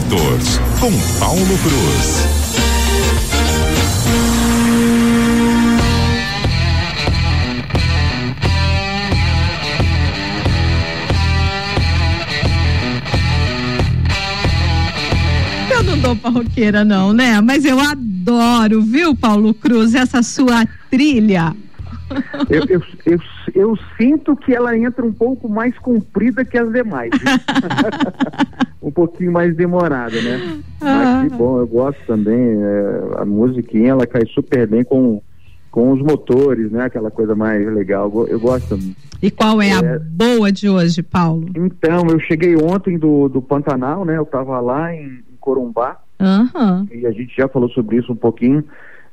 [0.00, 2.26] Motors, com Paulo Cruz.
[15.70, 17.40] Eu não dou parroqueira, não, né?
[17.42, 21.54] Mas eu adoro, viu, Paulo Cruz, essa sua trilha.
[22.48, 23.18] Eu, eu, eu,
[23.54, 27.10] eu, sinto que ela entra um pouco mais comprida que as demais.
[28.82, 30.60] um pouquinho mais demorada, né?
[30.80, 31.22] Ah.
[31.22, 32.34] Mas que bom, eu gosto também.
[32.34, 35.22] É, a musiquinha ela cai super bem com,
[35.70, 36.84] com os motores, né?
[36.84, 38.10] Aquela coisa mais legal.
[38.12, 38.96] Eu, eu gosto também.
[39.22, 41.46] E qual é, é, a boa de hoje, Paulo?
[41.54, 44.16] Então, eu cheguei ontem do, do Pantanal, né?
[44.16, 45.98] Eu estava lá em, em Corumbá.
[46.18, 46.86] Uhum.
[46.92, 48.64] E a gente já falou sobre isso um pouquinho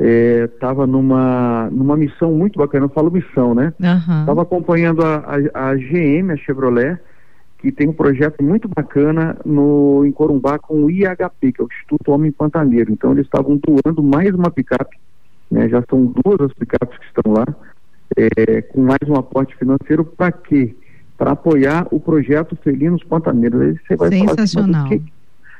[0.00, 3.72] estava é, numa, numa missão muito bacana, eu falo missão, né?
[3.78, 4.40] Estava uhum.
[4.40, 5.16] acompanhando a,
[5.54, 6.98] a, a, GM, a Chevrolet,
[7.58, 11.68] que tem um projeto muito bacana no, em Corumbá com o IHP, que é o
[11.68, 12.92] Instituto Homem Pantaneiro.
[12.92, 14.98] Então eles estavam doando mais uma picape,
[15.50, 15.68] né?
[15.68, 17.46] já são duas as picapes que estão lá,
[18.16, 20.76] é, com mais um aporte financeiro para quê?
[21.16, 23.60] Para apoiar o projeto Felinos Pantaneiros.
[23.60, 24.72] Aí você vai Sensacional.
[24.72, 25.06] Falar assim,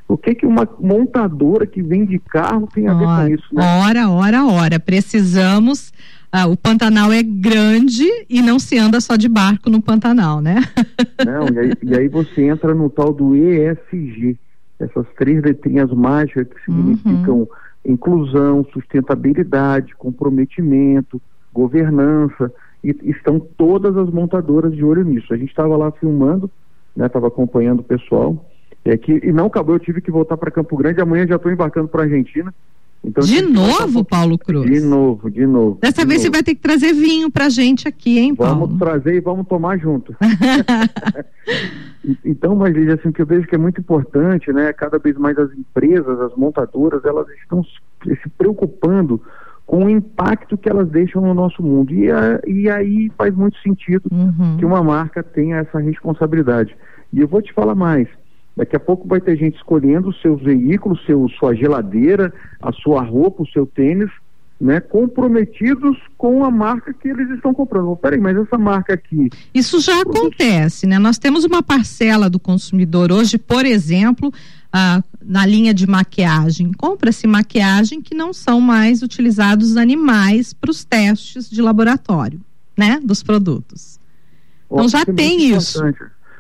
[0.06, 3.54] o que que uma montadora que vende carro tem a ver com isso?
[3.54, 3.62] Né?
[3.86, 4.80] Ora, ora, ora.
[4.80, 5.92] Precisamos.
[6.30, 10.56] Ah, o Pantanal é grande e não se anda só de barco no Pantanal, né?
[11.24, 14.36] Não, e aí, e aí você entra no tal do ESG,
[14.80, 17.46] essas três letrinhas mágicas que significam uhum.
[17.86, 25.32] inclusão, sustentabilidade, comprometimento, governança, e estão todas as montadoras de olho nisso.
[25.32, 26.50] A gente estava lá filmando,
[26.96, 28.44] estava né, acompanhando o pessoal,
[28.84, 31.00] é que, e não acabou, eu tive que voltar para Campo Grande.
[31.00, 32.52] Amanhã já estou embarcando para Argentina.
[33.02, 34.70] Então, de novo, Paulo Cruz?
[34.70, 35.78] De novo, de novo.
[35.80, 36.22] Dessa de vez novo.
[36.22, 38.66] você vai ter que trazer vinho pra gente aqui, hein, Paulo?
[38.66, 40.16] Vamos trazer e vamos tomar junto.
[42.24, 44.72] então, mas assim, que eu vejo que é muito importante, né?
[44.72, 49.20] Cada vez mais as empresas, as montadoras, elas estão se preocupando
[49.66, 51.92] com o impacto que elas deixam no nosso mundo.
[51.92, 54.56] E, a, e aí faz muito sentido uhum.
[54.58, 56.74] que uma marca tenha essa responsabilidade.
[57.12, 58.08] E eu vou te falar mais
[58.56, 62.32] Daqui a pouco vai ter gente escolhendo os seus veículos, seu, sua geladeira,
[62.62, 64.10] a sua roupa, o seu tênis,
[64.60, 67.90] né, comprometidos com a marca que eles estão comprando.
[67.90, 69.28] Oh, peraí, mas essa marca aqui.
[69.52, 70.98] Isso já acontece, né?
[70.98, 74.32] Nós temos uma parcela do consumidor hoje, por exemplo,
[74.72, 76.72] ah, na linha de maquiagem.
[76.72, 82.40] Compra-se maquiagem que não são mais utilizados animais para os testes de laboratório,
[82.78, 83.00] né?
[83.02, 83.98] Dos produtos.
[84.68, 85.82] Oh, então já é tem isso.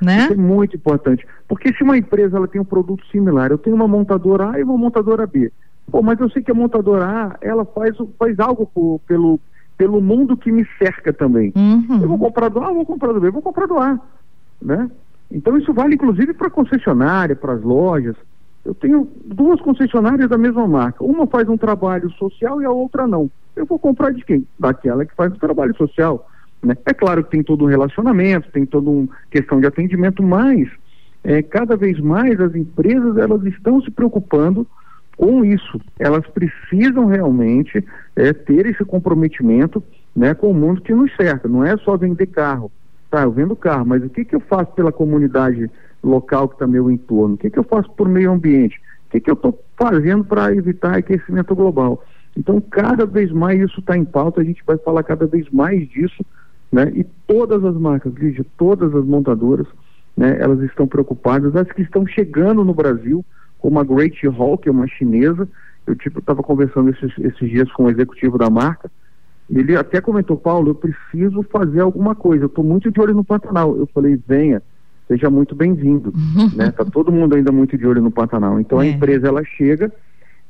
[0.04, 0.24] Né?
[0.24, 1.26] Isso é muito importante.
[1.48, 4.62] Porque se uma empresa ela tem um produto similar, eu tenho uma montadora A e
[4.62, 5.50] uma montadora B.
[5.90, 9.40] Pô, mas eu sei que a montadora A, ela faz, faz algo por, pelo,
[9.76, 11.52] pelo mundo que me cerca também.
[11.54, 12.00] Uhum.
[12.02, 13.98] Eu vou comprar do A, vou comprar do B, vou comprar do A.
[14.60, 14.90] Né?
[15.30, 18.16] Então isso vale inclusive para concessionária, para as lojas.
[18.64, 21.04] Eu tenho duas concessionárias da mesma marca.
[21.04, 23.30] Uma faz um trabalho social e a outra não.
[23.54, 24.46] Eu vou comprar de quem?
[24.58, 26.26] Daquela que faz o trabalho social.
[26.64, 26.76] Né?
[26.86, 30.68] É claro que tem todo um relacionamento, tem toda uma questão de atendimento, mas
[31.22, 34.66] é, cada vez mais as empresas elas estão se preocupando
[35.16, 35.80] com isso.
[35.98, 37.84] Elas precisam realmente
[38.16, 39.82] é, ter esse comprometimento
[40.14, 41.48] né, com o mundo que nos cerca.
[41.48, 42.70] Não é só vender carro.
[43.10, 45.70] Tá, eu vendo carro, mas o que, que eu faço pela comunidade
[46.02, 47.34] local que está meu entorno?
[47.34, 48.80] O que, que eu faço por meio ambiente?
[49.06, 52.04] O que, que eu estou fazendo para evitar aquecimento global?
[52.36, 55.88] Então, cada vez mais isso está em pauta, a gente vai falar cada vez mais
[55.88, 56.24] disso,
[56.74, 56.90] né?
[56.92, 59.66] E todas as marcas, Lígia, todas as montadoras,
[60.16, 63.24] né, elas estão preocupadas, as que estão chegando no Brasil,
[63.60, 65.48] como a Great Hall, que é uma chinesa,
[65.86, 68.90] eu tipo estava conversando esses, esses dias com o executivo da marca,
[69.48, 73.24] ele até comentou, Paulo, eu preciso fazer alguma coisa, eu estou muito de olho no
[73.24, 73.76] Pantanal.
[73.76, 74.60] Eu falei, venha,
[75.06, 76.12] seja muito bem-vindo,
[76.56, 76.72] né?
[76.72, 78.58] Tá todo mundo ainda muito de olho no Pantanal.
[78.58, 78.88] Então é.
[78.88, 79.92] a empresa ela chega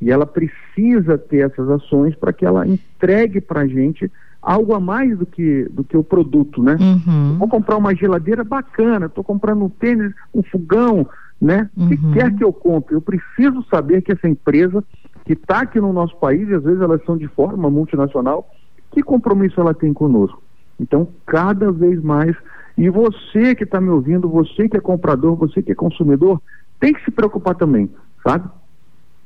[0.00, 4.10] e ela precisa ter essas ações para que ela entregue para a gente
[4.42, 6.76] algo a mais do que, do que o produto, né?
[6.78, 7.38] Uhum.
[7.38, 11.08] Vou comprar uma geladeira bacana, estou comprando um tênis, um fogão,
[11.40, 11.70] né?
[11.76, 12.12] O que Uhum.
[12.12, 12.94] quer que eu compre?
[12.94, 14.84] Eu preciso saber que essa empresa
[15.24, 18.46] que está aqui no nosso país, e às vezes elas são de forma multinacional,
[18.92, 20.42] que compromisso ela tem conosco?
[20.78, 22.36] Então, cada vez mais,
[22.76, 26.40] e você que está me ouvindo, você que é comprador, você que é consumidor,
[26.78, 27.90] tem que se preocupar também,
[28.26, 28.48] sabe?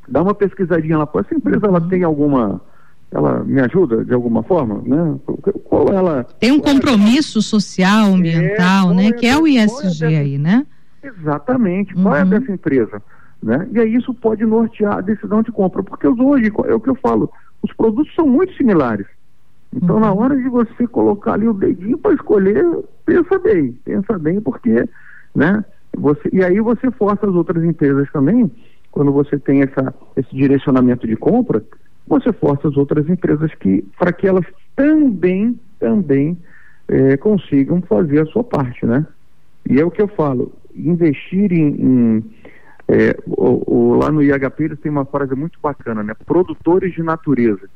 [0.08, 2.60] Dá uma pesquisadinha lá, pô, essa empresa ela tem alguma
[3.10, 5.19] ela me ajuda de alguma forma, né?
[5.64, 9.06] Qual ela Tem um compromisso social, ambiental, É, né?
[9.06, 10.66] é Que é o é ISG dessa- aí, né?
[11.02, 11.94] Exatamente.
[11.94, 12.31] Qual é a Uhum.
[12.31, 13.02] dessa empresa?
[13.43, 13.66] Né?
[13.72, 16.96] E aí isso pode nortear a decisão de compra, porque hoje, é o que eu
[16.96, 17.31] falo,
[17.62, 19.06] os produtos são muito similares.
[19.75, 20.00] Então, Uhum.
[20.02, 22.64] na hora de você colocar ali o dedinho para escolher,
[23.06, 24.84] pensa bem, pensa bem, porque,
[25.34, 25.64] né?
[25.96, 28.50] Você, e aí você força as outras empresas também
[28.90, 31.62] quando você tem essa, esse direcionamento de compra,
[32.06, 34.44] você força as outras empresas que para que elas
[34.75, 36.37] também também
[36.88, 39.06] é, consigam fazer a sua parte, né?
[39.69, 42.25] E é o que eu falo, investir em, em
[42.88, 46.14] é, o, o, lá no IHP eles tem uma frase muito bacana, né?
[46.26, 47.69] Produtores de natureza.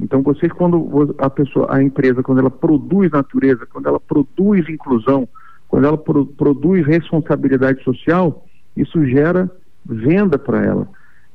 [0.00, 5.28] Então vocês quando a pessoa, a empresa quando ela produz natureza, quando ela produz inclusão,
[5.68, 8.46] quando ela pro, produz responsabilidade social,
[8.76, 9.50] isso gera
[9.84, 10.88] venda para ela.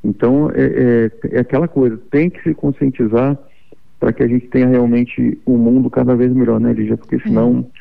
[0.04, 3.38] Então é, é, é, aquela coisa, tem que se conscientizar
[4.00, 6.96] para que a gente tenha realmente um mundo cada vez melhor, né, Lígia?
[6.96, 7.80] Porque senão é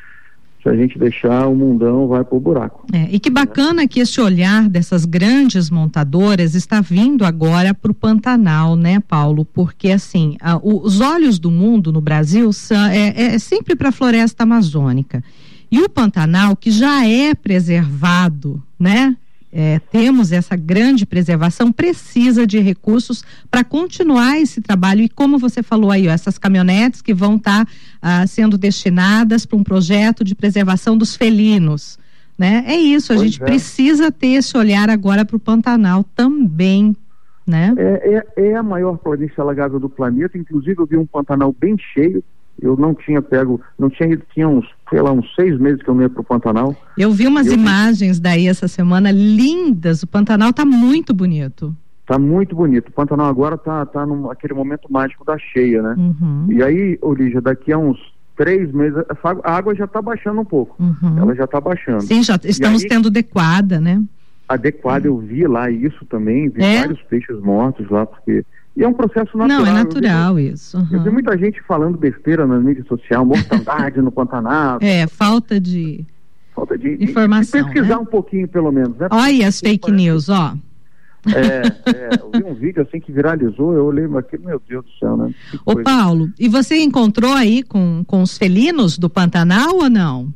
[0.61, 2.85] se a gente deixar o mundão vai pro buraco.
[2.91, 7.95] É, e que bacana que esse olhar dessas grandes montadoras está vindo agora para o
[7.95, 9.45] Pantanal, né, Paulo?
[9.45, 13.89] Porque assim, a, o, os olhos do mundo no Brasil são, é, é sempre para
[13.89, 15.23] a floresta amazônica.
[15.71, 19.15] E o Pantanal, que já é preservado, né?
[19.51, 25.01] É, temos essa grande preservação, precisa de recursos para continuar esse trabalho.
[25.01, 29.45] E como você falou aí, ó, essas caminhonetes que vão estar tá, ah, sendo destinadas
[29.45, 31.97] para um projeto de preservação dos felinos.
[32.37, 32.63] Né?
[32.67, 33.45] É isso, a pois gente é.
[33.45, 36.95] precisa ter esse olhar agora para o Pantanal também.
[37.45, 37.73] Né?
[37.77, 41.75] É, é, é a maior planície alagada do planeta, inclusive eu vi um Pantanal bem
[41.93, 42.23] cheio,
[42.61, 45.93] eu não tinha pego, não tinha tinha uns, sei lá, uns seis meses que eu
[45.93, 46.75] não ia para o Pantanal.
[46.97, 51.75] Eu vi umas eu imagens daí essa semana lindas, o Pantanal está muito bonito.
[52.01, 52.89] Está muito bonito.
[52.89, 55.95] O Pantanal agora está tá, tá naquele momento mágico da cheia, né?
[55.97, 56.47] Uhum.
[56.49, 57.99] E aí, Olívia, daqui a uns
[58.35, 58.97] três meses,
[59.43, 60.81] a água já está baixando um pouco.
[60.81, 61.19] Uhum.
[61.19, 62.01] Ela já está baixando.
[62.01, 64.01] Sim, já estamos aí, tendo adequada, né?
[64.49, 66.79] Adequada, eu vi lá isso também, vi é?
[66.79, 68.43] vários peixes mortos lá, porque
[68.75, 69.61] e é um processo natural.
[69.61, 70.77] Não, é natural vi, isso.
[70.77, 70.87] Uhum.
[70.91, 74.79] Eu vi muita gente falando besteira nas mídias sociais, mortandade no Pantanal.
[74.81, 76.05] É, falta de,
[76.55, 77.59] falta de, informação.
[77.59, 78.01] De, pesquisar né?
[78.01, 78.97] um pouquinho, pelo menos.
[78.97, 79.07] Né?
[79.11, 80.03] Olha as fake parece...
[80.03, 80.55] news, ó.
[81.27, 84.91] É, é, eu vi um vídeo assim que viralizou, eu olhei aquilo, meu Deus do
[84.97, 85.33] céu, né?
[85.65, 90.33] Ô Paulo, e você encontrou aí com, com os felinos do Pantanal ou não?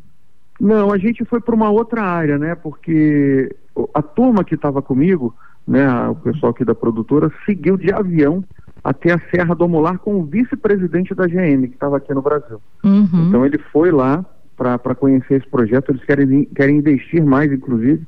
[0.60, 2.56] Não, a gente foi para uma outra área, né?
[2.56, 3.56] Porque
[3.94, 5.36] a turma que estava comigo,
[5.68, 8.44] né, o pessoal aqui da produtora, seguiu de avião
[8.84, 12.62] até a Serra do Amolar com o vice-presidente da GM, que estava aqui no Brasil.
[12.84, 13.28] Uhum.
[13.28, 14.26] Então ele foi lá
[14.58, 18.04] para conhecer esse projeto, eles querem, querem investir mais, inclusive.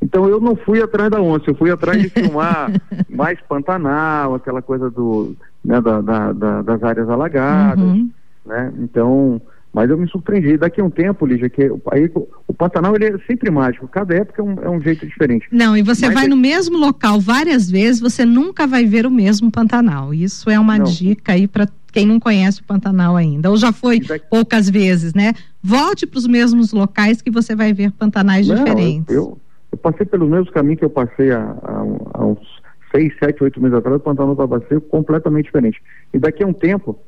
[0.00, 2.70] Então eu não fui atrás da onça, eu fui atrás de filmar
[3.08, 5.34] mais Pantanal, aquela coisa do,
[5.64, 8.10] né, da, da, da, das áreas alagadas, uhum.
[8.46, 8.72] né?
[8.78, 9.40] Então
[9.72, 10.56] mas eu me surpreendi.
[10.56, 12.10] Daqui a um tempo, Lígia, que aí,
[12.58, 13.86] Pantanal ele é sempre mágico.
[13.86, 15.46] Cada época é um, é um jeito diferente.
[15.52, 16.28] Não, e você Mas vai é...
[16.28, 20.12] no mesmo local várias vezes, você nunca vai ver o mesmo Pantanal.
[20.12, 20.84] Isso é uma não.
[20.84, 23.48] dica aí para quem não conhece o Pantanal ainda.
[23.48, 24.26] Ou já foi daqui...
[24.28, 25.34] poucas vezes, né?
[25.62, 29.14] Volte para os mesmos locais que você vai ver pantanais não, diferentes.
[29.14, 29.38] Eu,
[29.70, 31.84] eu, passei pelos mesmos caminhos que eu passei há, há,
[32.14, 32.60] há uns
[32.90, 33.96] seis, sete, oito meses atrás.
[33.96, 34.60] O Pantanal estava
[34.90, 35.80] completamente diferente.
[36.12, 36.98] E daqui a um tempo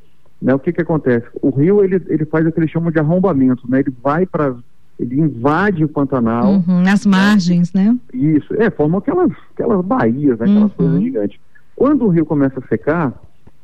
[0.40, 1.26] né, o que que acontece?
[1.42, 3.80] O rio ele, ele faz o que eles chamam de arrombamento, né?
[3.80, 4.56] Ele vai para
[5.00, 6.62] ele invade o Pantanal.
[6.68, 7.96] Uhum, nas margens, né?
[8.12, 10.76] Isso, é, formam aquelas, aquelas baías, né, aquelas uhum.
[10.76, 11.40] coisas gigantes.
[11.74, 13.14] Quando o rio começa a secar,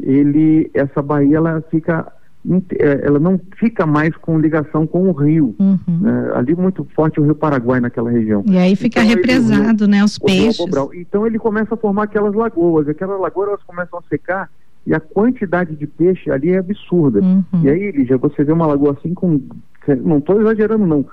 [0.00, 2.10] ele, essa baía ela fica,
[2.78, 5.54] é, ela não fica mais com ligação com o rio.
[5.58, 5.78] Uhum.
[5.86, 6.30] Né?
[6.34, 8.42] Ali muito forte o rio Paraguai naquela região.
[8.46, 10.64] E aí fica então, represado, ele, né, os peixes.
[10.94, 14.50] Então ele começa a formar aquelas lagoas, aquelas lagoas elas começam a secar
[14.86, 17.20] e a quantidade de peixe ali é absurda.
[17.20, 17.44] Uhum.
[17.64, 19.40] E aí, Lígia, você vê uma lagoa assim com,
[20.04, 21.04] não estou exagerando não,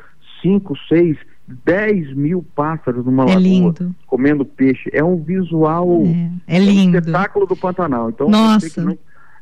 [0.43, 1.17] 5, 6,
[1.65, 3.95] 10 mil pássaros numa é lagoa lindo.
[4.05, 4.89] comendo peixe.
[4.93, 6.03] É um visual,
[6.47, 6.95] é, é lindo.
[6.95, 8.09] um espetáculo do Pantanal.
[8.09, 8.83] Então, Nossa.
[8.83, 8.97] Não,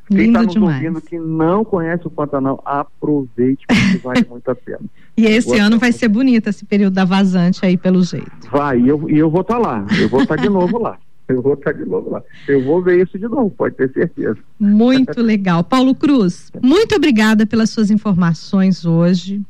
[0.08, 0.76] quem está nos demais.
[0.76, 4.80] ouvindo que não conhece o Pantanal, aproveite, porque vale muito a pena.
[5.16, 8.30] E esse ano vai ser bonito esse período da vazante aí, pelo jeito.
[8.50, 9.86] Vai, e eu, e eu vou estar tá lá.
[9.98, 10.98] Eu vou estar tá de novo lá.
[11.28, 12.22] eu vou estar de novo lá.
[12.48, 14.38] Eu vou ver isso de novo, pode ter certeza.
[14.58, 15.62] Muito legal.
[15.62, 19.40] Paulo Cruz, muito obrigada pelas suas informações hoje.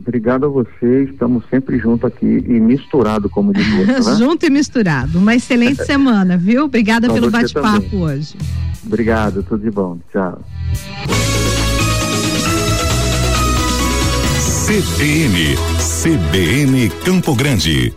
[0.00, 4.00] Obrigado a vocês, estamos sempre juntos aqui e misturado, como diz né?
[4.16, 5.18] Junto e misturado.
[5.18, 6.64] Uma excelente semana, viu?
[6.64, 8.36] Obrigada pelo bate-papo hoje.
[8.86, 9.98] Obrigado, tudo de bom.
[10.10, 10.42] Tchau.
[14.66, 17.92] CBN, CBN Campo Grande.